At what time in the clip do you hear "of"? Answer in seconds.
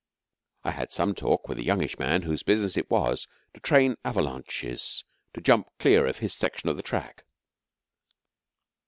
6.07-6.17, 6.69-6.75